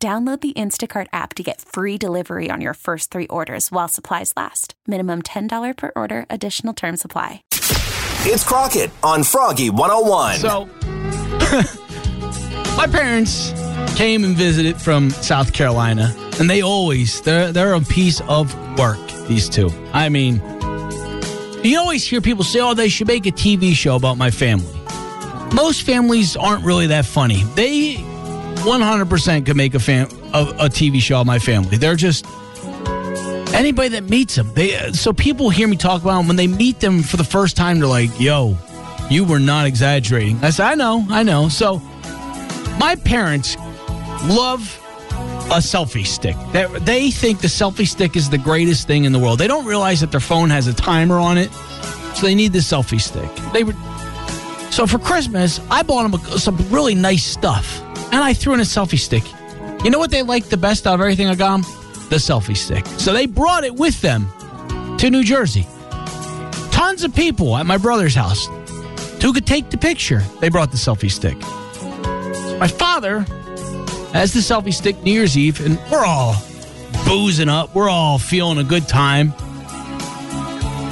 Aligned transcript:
Download 0.00 0.40
the 0.40 0.52
Instacart 0.52 1.08
app 1.12 1.34
to 1.34 1.42
get 1.42 1.60
free 1.60 1.98
delivery 1.98 2.52
on 2.52 2.60
your 2.60 2.74
first 2.74 3.10
three 3.10 3.26
orders 3.26 3.72
while 3.72 3.88
supplies 3.88 4.32
last. 4.36 4.74
Minimum 4.86 5.22
$10 5.22 5.76
per 5.76 5.90
order, 5.96 6.24
additional 6.30 6.72
term 6.72 6.96
supply. 6.96 7.42
It's 7.50 8.44
Crockett 8.44 8.92
on 9.02 9.24
Froggy 9.24 9.70
101. 9.70 10.36
So, 10.36 10.66
my 12.76 12.86
parents 12.86 13.50
came 13.96 14.22
and 14.22 14.36
visited 14.36 14.80
from 14.80 15.10
South 15.10 15.52
Carolina, 15.52 16.14
and 16.38 16.48
they 16.48 16.62
always 16.62 17.20
they're 17.22 17.50
they're 17.50 17.74
a 17.74 17.80
piece 17.80 18.20
of 18.28 18.54
work. 18.78 19.04
These 19.26 19.48
two. 19.48 19.68
I 19.92 20.10
mean, 20.10 20.36
you 21.64 21.76
always 21.76 22.04
hear 22.04 22.20
people 22.20 22.44
say, 22.44 22.60
"Oh, 22.60 22.74
they 22.74 22.88
should 22.88 23.08
make 23.08 23.26
a 23.26 23.32
TV 23.32 23.74
show 23.74 23.96
about 23.96 24.16
my 24.16 24.30
family." 24.30 24.72
Most 25.52 25.82
families 25.82 26.36
aren't 26.36 26.64
really 26.64 26.86
that 26.88 27.04
funny. 27.04 27.42
They 27.56 27.96
100% 28.60 29.46
could 29.46 29.56
make 29.56 29.74
a 29.74 29.80
fan 29.80 30.06
a, 30.34 30.42
a 30.58 30.68
TV 30.68 31.00
show 31.00 31.18
on 31.18 31.26
my 31.26 31.38
family. 31.38 31.76
They're 31.76 31.96
just 31.96 32.26
anybody 33.54 33.88
that 33.90 34.04
meets 34.08 34.34
them. 34.34 34.52
They 34.54 34.92
so 34.92 35.12
people 35.12 35.50
hear 35.50 35.68
me 35.68 35.76
talk 35.76 36.02
about 36.02 36.18
them 36.18 36.28
when 36.28 36.36
they 36.36 36.46
meet 36.46 36.80
them 36.80 37.02
for 37.02 37.16
the 37.16 37.24
first 37.24 37.56
time. 37.56 37.78
They're 37.78 37.88
like, 37.88 38.18
"Yo, 38.20 38.56
you 39.10 39.24
were 39.24 39.38
not 39.38 39.66
exaggerating." 39.66 40.38
I 40.42 40.50
said, 40.50 40.66
"I 40.66 40.74
know, 40.74 41.06
I 41.08 41.22
know." 41.22 41.48
So 41.48 41.78
my 42.78 42.96
parents 43.04 43.56
love 44.24 44.74
a 45.50 45.60
selfie 45.60 46.06
stick. 46.06 46.36
They, 46.52 46.66
they 46.80 47.10
think 47.10 47.40
the 47.40 47.48
selfie 47.48 47.88
stick 47.88 48.16
is 48.16 48.28
the 48.28 48.38
greatest 48.38 48.86
thing 48.86 49.04
in 49.04 49.12
the 49.12 49.18
world. 49.18 49.38
They 49.38 49.48
don't 49.48 49.64
realize 49.64 50.00
that 50.00 50.10
their 50.10 50.20
phone 50.20 50.50
has 50.50 50.66
a 50.66 50.74
timer 50.74 51.18
on 51.18 51.38
it, 51.38 51.50
so 52.14 52.26
they 52.26 52.34
need 52.34 52.52
the 52.52 52.58
selfie 52.58 53.00
stick. 53.00 53.28
They 53.52 53.64
were 53.64 53.74
so 54.70 54.86
for 54.86 54.98
Christmas, 54.98 55.60
I 55.70 55.82
bought 55.82 56.10
them 56.10 56.20
some 56.38 56.56
really 56.70 56.94
nice 56.94 57.24
stuff, 57.24 57.82
and 58.12 58.22
I 58.22 58.32
threw 58.32 58.54
in 58.54 58.60
a 58.60 58.64
selfie 58.64 58.98
stick. 58.98 59.24
You 59.84 59.90
know 59.90 59.98
what 59.98 60.10
they 60.10 60.22
liked 60.22 60.50
the 60.50 60.56
best 60.56 60.86
out 60.86 60.94
of 60.94 61.00
everything 61.00 61.28
I 61.28 61.34
got 61.34 61.62
them? 61.62 61.72
The 62.08 62.16
selfie 62.16 62.56
stick. 62.56 62.84
So 62.98 63.12
they 63.12 63.26
brought 63.26 63.64
it 63.64 63.74
with 63.74 64.00
them 64.00 64.28
to 64.98 65.10
New 65.10 65.22
Jersey. 65.22 65.66
Tons 66.70 67.04
of 67.04 67.14
people 67.14 67.56
at 67.56 67.66
my 67.66 67.76
brother's 67.76 68.14
house 68.14 68.46
who 69.22 69.32
could 69.32 69.46
take 69.46 69.70
the 69.70 69.78
picture. 69.78 70.20
They 70.40 70.48
brought 70.48 70.70
the 70.70 70.76
selfie 70.76 71.10
stick. 71.10 71.38
My 72.58 72.66
father 72.66 73.20
has 74.12 74.32
the 74.32 74.40
selfie 74.40 74.74
stick 74.74 75.00
New 75.02 75.12
Year's 75.12 75.36
Eve, 75.36 75.64
and 75.64 75.78
we're 75.90 76.04
all 76.04 76.34
boozing 77.06 77.48
up. 77.48 77.74
We're 77.74 77.88
all 77.88 78.18
feeling 78.18 78.58
a 78.58 78.64
good 78.64 78.88
time. 78.88 79.32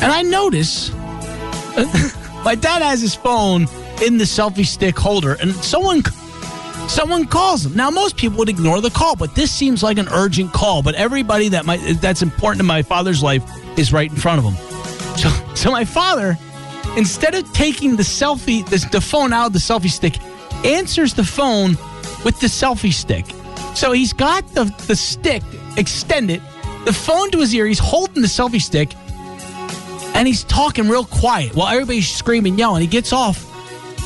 And 0.00 0.12
I 0.12 0.22
notice 0.22 0.92
my 2.44 2.54
dad 2.54 2.82
has 2.82 3.00
his 3.00 3.14
phone 3.14 3.62
in 4.02 4.18
the 4.18 4.24
selfie 4.24 4.66
stick 4.66 4.98
holder, 4.98 5.34
and 5.40 5.52
someone 5.56 6.02
someone 6.88 7.26
calls 7.26 7.66
him. 7.66 7.74
Now, 7.74 7.90
most 7.90 8.16
people 8.16 8.38
would 8.38 8.48
ignore 8.48 8.80
the 8.80 8.90
call, 8.90 9.16
but 9.16 9.34
this 9.34 9.50
seems 9.50 9.82
like 9.82 9.98
an 9.98 10.08
urgent 10.08 10.52
call. 10.52 10.82
But 10.82 10.94
everybody 10.94 11.48
that 11.50 11.64
might 11.66 11.78
that's 12.00 12.22
important 12.22 12.60
in 12.60 12.66
my 12.66 12.82
father's 12.82 13.22
life 13.22 13.44
is 13.78 13.92
right 13.92 14.10
in 14.10 14.16
front 14.16 14.38
of 14.38 14.52
him. 14.52 14.56
So, 15.16 15.30
so 15.54 15.70
my 15.70 15.86
father, 15.86 16.36
instead 16.98 17.34
of 17.34 17.50
taking 17.54 17.96
the 17.96 18.02
selfie, 18.02 18.68
the, 18.68 18.86
the 18.92 19.00
phone 19.00 19.32
out 19.32 19.46
of 19.46 19.52
the 19.54 19.58
selfie 19.58 19.88
stick, 19.88 20.18
answers 20.62 21.14
the 21.14 21.24
phone 21.24 21.70
with 22.22 22.38
the 22.40 22.48
selfie 22.48 22.92
stick. 22.92 23.24
So 23.74 23.92
he's 23.92 24.12
got 24.12 24.46
the, 24.52 24.64
the 24.86 24.94
stick 24.94 25.42
extended, 25.78 26.42
the 26.84 26.92
phone 26.92 27.30
to 27.30 27.38
his 27.38 27.54
ear. 27.54 27.64
He's 27.64 27.78
holding 27.78 28.20
the 28.20 28.28
selfie 28.28 28.60
stick, 28.60 28.94
and 30.14 30.26
he's 30.28 30.44
talking 30.44 30.86
real 30.86 31.06
quiet 31.06 31.54
while 31.56 31.68
everybody's 31.68 32.10
screaming, 32.14 32.58
yelling. 32.58 32.82
He 32.82 32.86
gets 32.86 33.14
off. 33.14 33.45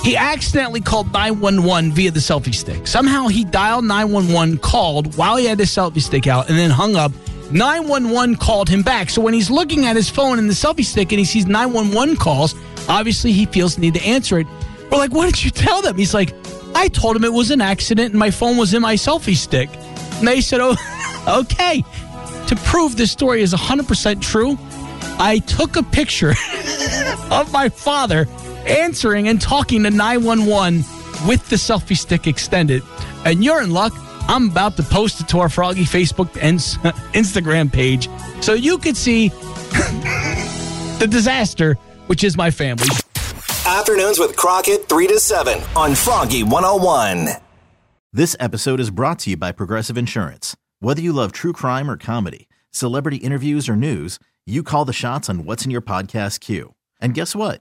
He 0.02 0.16
accidentally 0.16 0.80
called 0.80 1.12
911 1.12 1.92
via 1.92 2.10
the 2.10 2.20
selfie 2.20 2.54
stick. 2.54 2.86
Somehow 2.86 3.26
he 3.26 3.44
dialed 3.44 3.84
911, 3.84 4.58
called 4.58 5.16
while 5.16 5.36
he 5.36 5.44
had 5.44 5.58
his 5.58 5.70
selfie 5.70 6.00
stick 6.00 6.26
out, 6.26 6.48
and 6.48 6.58
then 6.58 6.70
hung 6.70 6.96
up. 6.96 7.12
911 7.52 8.36
called 8.36 8.68
him 8.68 8.82
back. 8.82 9.10
So 9.10 9.20
when 9.20 9.34
he's 9.34 9.50
looking 9.50 9.84
at 9.86 9.96
his 9.96 10.08
phone 10.08 10.38
and 10.38 10.48
the 10.48 10.54
selfie 10.54 10.84
stick 10.84 11.12
and 11.12 11.18
he 11.18 11.24
sees 11.24 11.46
911 11.46 12.16
calls, 12.16 12.54
obviously 12.88 13.32
he 13.32 13.44
feels 13.46 13.74
the 13.74 13.82
need 13.82 13.94
to 13.94 14.02
answer 14.02 14.38
it. 14.38 14.46
We're 14.90 14.98
like, 14.98 15.12
what 15.12 15.26
did 15.26 15.44
you 15.44 15.50
tell 15.50 15.82
them? 15.82 15.96
He's 15.96 16.14
like, 16.14 16.32
I 16.74 16.88
told 16.88 17.16
him 17.16 17.24
it 17.24 17.32
was 17.32 17.50
an 17.50 17.60
accident 17.60 18.10
and 18.10 18.18
my 18.18 18.30
phone 18.30 18.56
was 18.56 18.72
in 18.72 18.80
my 18.80 18.94
selfie 18.94 19.36
stick. 19.36 19.68
And 20.18 20.28
they 20.28 20.40
said, 20.40 20.60
oh, 20.62 20.76
okay. 21.40 21.84
To 22.46 22.56
prove 22.64 22.96
this 22.96 23.12
story 23.12 23.42
is 23.42 23.52
100% 23.52 24.22
true, 24.22 24.56
I 25.18 25.40
took 25.46 25.76
a 25.76 25.82
picture 25.82 26.30
of 27.30 27.52
my 27.52 27.68
father 27.68 28.26
answering 28.66 29.28
and 29.28 29.40
talking 29.40 29.82
to 29.84 29.90
911 29.90 30.78
with 31.26 31.48
the 31.48 31.56
selfie 31.56 31.96
stick 31.96 32.26
extended. 32.26 32.82
And 33.24 33.44
you're 33.44 33.62
in 33.62 33.70
luck. 33.70 33.92
I'm 34.28 34.50
about 34.50 34.76
to 34.76 34.82
post 34.82 35.20
it 35.20 35.28
to 35.28 35.40
our 35.40 35.48
Froggy 35.48 35.84
Facebook 35.84 36.36
and 36.40 36.58
Instagram 37.14 37.72
page 37.72 38.08
so 38.40 38.54
you 38.54 38.78
could 38.78 38.96
see 38.96 39.28
the 40.98 41.08
disaster, 41.10 41.74
which 42.06 42.22
is 42.24 42.36
my 42.36 42.50
family. 42.50 42.86
Afternoons 43.66 44.18
with 44.18 44.36
Crockett, 44.36 44.88
3 44.88 45.06
to 45.08 45.20
7 45.20 45.60
on 45.76 45.94
Froggy 45.94 46.42
101. 46.42 47.28
This 48.12 48.34
episode 48.40 48.80
is 48.80 48.90
brought 48.90 49.20
to 49.20 49.30
you 49.30 49.36
by 49.36 49.52
Progressive 49.52 49.96
Insurance. 49.96 50.56
Whether 50.80 51.02
you 51.02 51.12
love 51.12 51.30
true 51.32 51.52
crime 51.52 51.90
or 51.90 51.96
comedy, 51.96 52.48
celebrity 52.70 53.18
interviews 53.18 53.68
or 53.68 53.76
news, 53.76 54.18
you 54.46 54.62
call 54.62 54.84
the 54.84 54.92
shots 54.92 55.28
on 55.28 55.44
what's 55.44 55.64
in 55.64 55.70
your 55.70 55.82
podcast 55.82 56.40
queue. 56.40 56.74
And 57.00 57.14
guess 57.14 57.36
what? 57.36 57.60